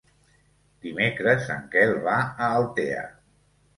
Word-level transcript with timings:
Dimecres 0.85 1.51
en 1.57 1.67
Quel 1.75 1.93
va 2.07 2.17
a 2.23 2.49
Altea. 2.63 3.05